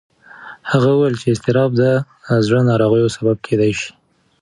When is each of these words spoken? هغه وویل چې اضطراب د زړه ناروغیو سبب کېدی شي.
هغه 0.71 0.89
وویل 0.91 1.15
چې 1.21 1.27
اضطراب 1.33 1.71
د 1.81 1.83
زړه 2.45 2.61
ناروغیو 2.69 3.13
سبب 3.17 3.37
کېدی 3.45 3.71
شي. 3.79 3.91